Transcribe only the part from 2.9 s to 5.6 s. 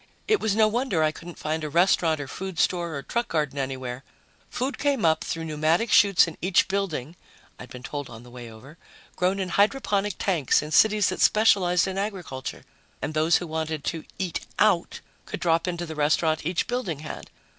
or truck garden anywhere food came up through